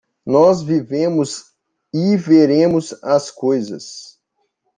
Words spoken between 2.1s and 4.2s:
veremos as coisas.